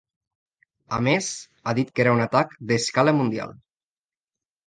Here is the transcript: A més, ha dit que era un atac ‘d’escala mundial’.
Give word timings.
A 0.95 0.97
més, 1.07 1.27
ha 1.71 1.75
dit 1.81 1.91
que 1.99 2.03
era 2.05 2.15
un 2.17 2.23
atac 2.25 2.55
‘d’escala 2.71 3.15
mundial’. 3.21 3.53